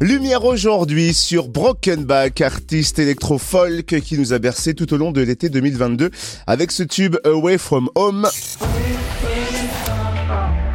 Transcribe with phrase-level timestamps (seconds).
[0.00, 5.48] Lumière aujourd'hui sur Brokenback, artiste électro-folk qui nous a bercé tout au long de l'été
[5.48, 6.10] 2022
[6.46, 8.28] avec ce tube Away From Home.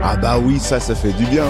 [0.03, 1.45] Ah bah oui, ça, ça fait du bien.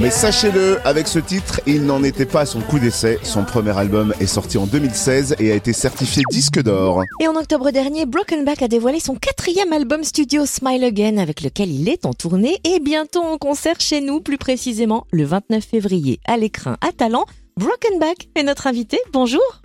[0.00, 3.18] Mais sachez-le, avec ce titre, il n'en était pas à son coup d'essai.
[3.22, 7.02] Son premier album est sorti en 2016 et a été certifié disque d'or.
[7.20, 11.70] Et en octobre dernier, Brokenback a dévoilé son quatrième album studio Smile Again avec lequel
[11.70, 16.20] il est en tournée et bientôt en concert chez nous, plus précisément le 29 février
[16.26, 17.24] à l'écrin à Talent.
[17.56, 18.98] Brokenback est notre invité.
[19.12, 19.63] Bonjour.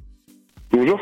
[0.72, 1.00] Bonjour.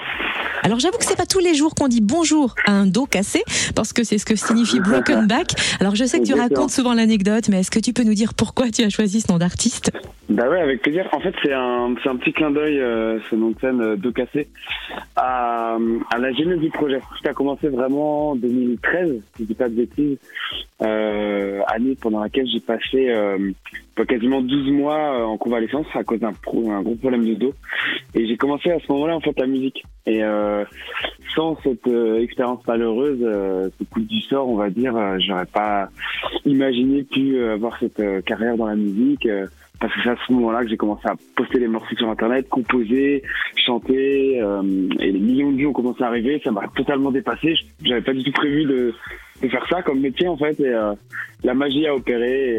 [0.63, 3.44] Alors j'avoue que c'est pas tous les jours qu'on dit bonjour à un dos cassé,
[3.75, 5.53] parce que c'est ce que signifie broken back.
[5.80, 8.34] Alors je sais que tu racontes souvent l'anecdote, mais est-ce que tu peux nous dire
[8.34, 9.91] pourquoi tu as choisi ce nom d'artiste?
[10.30, 11.08] Bah ouais, avec plaisir.
[11.13, 14.11] En fait, c'est un, un petit clin d'œil, euh, ce nom de scène euh, dos
[14.11, 14.49] cassé,
[15.16, 15.77] à,
[16.11, 16.99] à la genèse du projet.
[17.23, 20.17] Ça a commencé vraiment en 2013, si je dis pas de bêtises,
[20.81, 23.13] euh, année pendant laquelle j'ai passé
[24.06, 27.53] quasiment 12 mois euh, en convalescence à cause d'un pro, un gros problème de dos.
[28.14, 29.84] Et j'ai commencé à ce moment-là en fait la musique.
[30.06, 30.64] Et euh,
[31.36, 35.45] sans cette euh, expérience malheureuse, euh, ce coup du sort, on va dire, euh, j'aurais
[35.45, 35.89] pas
[36.45, 39.28] imaginé pu avoir cette carrière dans la musique.
[39.80, 42.50] parce que c'est à ce moment-là que j'ai commencé à poster les morceaux sur internet,
[42.50, 43.22] composer,
[43.66, 46.42] chanter, et les millions de vues ont commencé à arriver.
[46.44, 47.54] Ça m'a totalement dépassé.
[47.84, 48.94] J'avais pas du tout prévu de,
[49.41, 50.59] de faire ça comme métier en fait.
[50.59, 50.73] Et
[51.43, 52.57] la magie a opéré.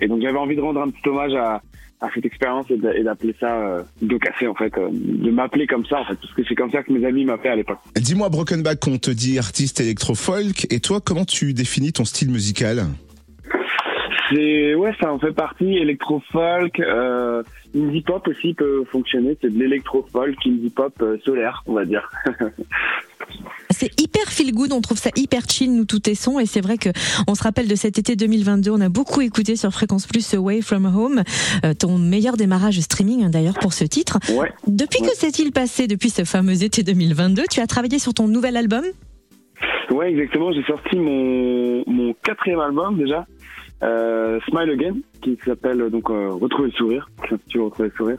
[0.00, 1.62] Et, et donc j'avais envie de rendre un petit hommage à,
[2.02, 5.86] à cette expérience et d'appeler ça euh, dos cassé en fait, euh, de m'appeler comme
[5.86, 7.78] ça en fait, parce que c'est comme ça que mes amis m'appelaient à l'époque.
[7.94, 12.86] Dis-moi Brokenback, on te dit artiste électro-folk, et toi comment tu définis ton style musical?
[14.32, 15.76] C'est ouais, ça en fait partie.
[15.76, 17.42] Électro-folk, euh,
[17.74, 19.36] indie pop aussi peut fonctionner.
[19.40, 22.10] C'est de l'électro-folk, indie pop euh, solaire, on va dire.
[23.82, 26.60] c'est hyper feel good, on trouve ça hyper chill nous tous tes sons et c'est
[26.60, 26.90] vrai que
[27.26, 30.62] on se rappelle de cet été 2022, on a beaucoup écouté sur Fréquence Plus Away
[30.62, 31.22] From Home,
[31.64, 34.20] euh, ton meilleur démarrage streaming hein, d'ailleurs pour ce titre.
[34.38, 38.28] Ouais, depuis que s'est-il passé depuis ce fameux été 2022 Tu as travaillé sur ton
[38.28, 38.84] nouvel album?
[39.90, 40.52] Ouais, exactement.
[40.52, 43.26] J'ai sorti mon, mon quatrième album déjà,
[43.82, 47.10] euh, Smile Again, qui s'appelle donc euh, Retrouver le sourire,
[47.48, 48.18] qui Retrouver le sourire.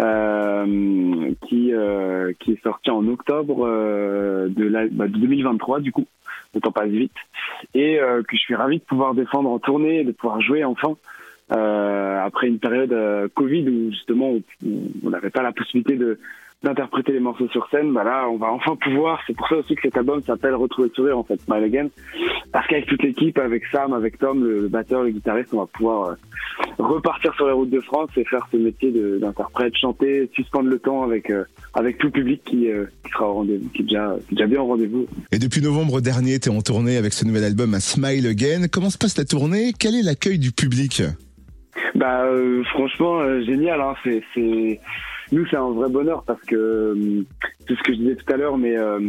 [0.00, 5.92] Euh, qui euh, qui est sorti en octobre euh, de, la, bah, de 2023 du
[5.92, 6.06] coup.
[6.54, 7.12] Le temps passe vite.
[7.74, 10.96] Et que je suis ravi de pouvoir défendre en tournée de pouvoir jouer enfin
[11.48, 12.94] après une période
[13.34, 14.34] Covid où justement
[15.04, 16.18] on n'avait pas la possibilité de
[16.62, 19.20] d'interpréter les morceaux sur scène, bah là, on va enfin pouvoir.
[19.26, 21.88] C'est pour ça aussi que cet album s'appelle Retrouver le sourire, en fait, Smile Again.
[22.52, 26.10] Parce qu'avec toute l'équipe, avec Sam, avec Tom, le, batteur, le guitariste, on va pouvoir
[26.10, 26.14] euh,
[26.78, 31.02] repartir sur les routes de France et faire ce métier d'interprète, chanter, suspendre le temps
[31.02, 34.14] avec euh, avec tout le public qui, euh, qui sera au rendez-vous, qui est déjà,
[34.28, 35.06] qui est déjà bien au rendez-vous.
[35.32, 38.68] Et depuis novembre dernier, tu es en tournée avec ce nouvel album, Smile Again.
[38.70, 39.72] Comment se passe la tournée?
[39.78, 41.02] Quel est l'accueil du public?
[41.94, 42.24] Bah,
[42.72, 43.80] franchement, génial.
[43.80, 43.94] Hein.
[44.04, 44.80] C'est
[45.32, 47.24] nous, c'est un vrai bonheur parce que euh,
[47.66, 49.00] c'est ce que je disais tout à l'heure, mais euh,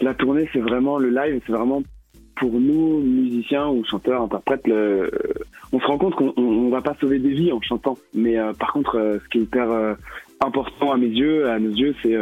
[0.00, 1.82] la tournée, c'est vraiment le live, c'est vraiment
[2.36, 5.10] pour nous, musiciens ou chanteurs, interprètes, le,
[5.74, 7.98] on se rend compte qu'on on, va pas sauver des vies en chantant.
[8.14, 9.96] Mais euh, par contre, ce qui est hyper
[10.40, 12.16] important à mes yeux, à nos yeux, c'est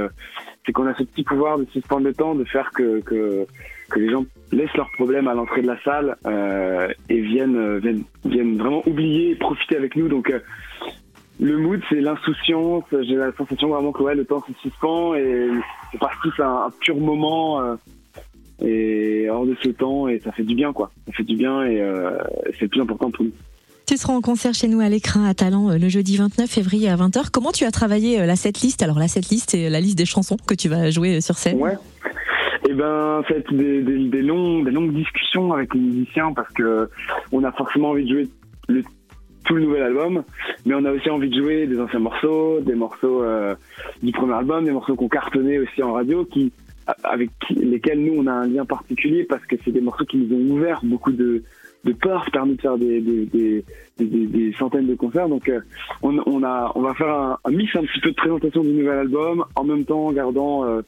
[0.66, 3.46] c'est qu'on a ce petit pouvoir de suspendre le temps, de faire que, que,
[3.90, 6.16] que les gens laissent leurs problèmes à l'entrée de la salle
[7.08, 10.08] et viennent, viennent, viennent vraiment oublier et profiter avec nous.
[10.08, 10.30] Donc
[11.40, 12.84] le mood, c'est l'insouciance.
[12.90, 15.48] J'ai la sensation vraiment que ouais, le temps se suspend et
[15.92, 17.76] c'est parti, c'est un, pur moment euh,
[18.60, 20.90] et hors de ce temps et ça fait du bien quoi.
[21.06, 22.18] Ça fait du bien et euh,
[22.52, 23.32] c'est le plus important pour nous.
[23.86, 26.88] Tu seras en concert chez nous à l'écran à Talent euh, le jeudi 29 février
[26.88, 27.30] à 20h.
[27.32, 28.82] Comment tu as travaillé la setlist?
[28.82, 31.58] Alors la setlist, c'est la liste des chansons que tu vas jouer sur scène.
[31.58, 31.76] Ouais.
[32.68, 36.90] Eh ben, fait des, des, des, longs, des longues discussions avec les musiciens parce que
[37.30, 38.28] on a forcément envie de jouer
[38.68, 38.82] le
[39.48, 40.22] tout le nouvel album,
[40.66, 43.54] mais on a aussi envie de jouer des anciens morceaux, des morceaux euh,
[44.02, 46.52] du premier album, des morceaux qu'on cartonnait aussi en radio, qui
[47.02, 50.36] avec lesquels nous on a un lien particulier parce que c'est des morceaux qui nous
[50.36, 51.42] ont ouvert beaucoup de,
[51.84, 53.64] de portes, permis de faire des, des,
[53.98, 55.28] des, des, centaines de concerts.
[55.28, 55.60] Donc euh,
[56.02, 58.72] on, on, a, on va faire un, un, mix un petit peu de présentation du
[58.72, 60.82] nouvel album, en même temps en gardant euh,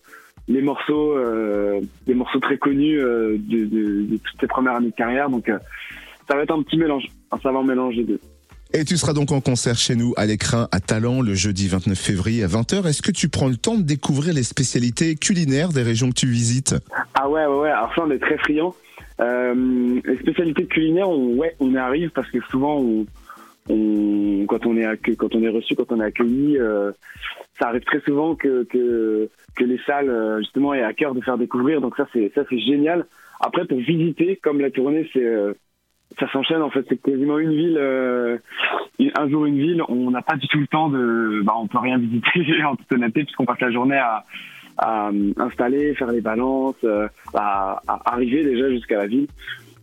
[0.48, 3.64] les morceaux, euh, des morceaux très connus de, de,
[4.04, 5.30] de, toutes ces premières années de carrière.
[5.30, 5.50] Donc
[6.28, 8.20] ça va être un petit mélange, un savant mélange des deux.
[8.72, 11.98] Et tu seras donc en concert chez nous à l'écran à Talent le jeudi 29
[11.98, 12.86] février à 20h.
[12.86, 16.28] Est-ce que tu prends le temps de découvrir les spécialités culinaires des régions que tu
[16.28, 16.76] visites?
[17.14, 17.70] Ah ouais, ouais, ouais.
[17.70, 18.74] Alors ça, on est très friands.
[19.20, 22.80] Euh, les spécialités culinaires, on, ouais, on arrive parce que souvent,
[23.66, 26.92] quand on est quand on est reçu, quand on est accueilli, euh,
[27.58, 29.28] ça arrive très souvent que, que,
[29.58, 31.80] les salles euh, justement aient à cœur de faire découvrir.
[31.80, 33.06] Donc ça, c'est ça, c'est génial.
[33.40, 35.26] Après, pour visiter, comme la tournée, c'est
[36.18, 36.84] ça s'enchaîne en fait.
[36.88, 37.78] C'est quasiment une ville,
[39.14, 39.82] un jour une ville.
[39.88, 42.92] On n'a pas du tout le temps de, bah, on peut rien visiter en toute
[42.92, 44.24] honnêteté puisqu'on passe la journée à,
[45.36, 49.26] installer, faire les balances, euh, à, arriver déjà jusqu'à la ville.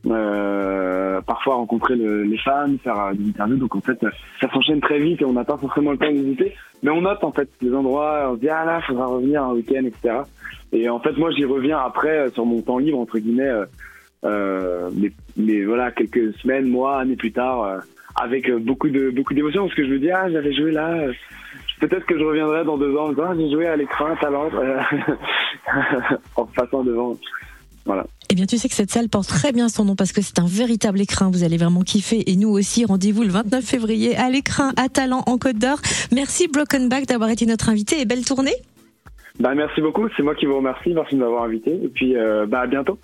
[0.06, 3.58] Euh, parfois rencontrer le, les fans, faire des interviews.
[3.58, 4.00] Donc en fait,
[4.40, 6.56] ça s'enchaîne très vite et on n'a pas forcément le temps de visiter.
[6.82, 8.32] Mais on note en fait les endroits.
[8.32, 10.22] On se dit ah là, faudra revenir un week-end, etc.
[10.72, 13.66] Et en fait, moi, j'y reviens après sur mon temps libre entre guillemets.
[14.24, 17.78] Euh, mais, mais, voilà, quelques semaines, mois, années plus tard, euh,
[18.22, 21.08] avec beaucoup de beaucoup d'émotions, parce que je me dis ah j'avais joué là,
[21.80, 24.50] peut-être que je reviendrai dans deux ans en disant ah, j'ai joué à l'écran talent
[26.36, 27.16] en passant devant.
[27.86, 28.06] Voilà.
[28.30, 30.40] Eh bien, tu sais que cette salle porte très bien son nom parce que c'est
[30.40, 31.32] un véritable écrin.
[31.32, 32.30] Vous allez vraiment kiffer.
[32.30, 35.80] Et nous aussi, rendez-vous le 29 février à l'écrin à Talent en Côte d'Or.
[36.12, 38.56] Merci Broken Back d'avoir été notre invité et belle tournée.
[39.40, 40.10] Bah, merci beaucoup.
[40.18, 40.94] C'est moi qui vous remercie.
[40.94, 41.80] Merci de m'avoir invité.
[41.82, 43.00] Et puis, euh, bah, à bientôt.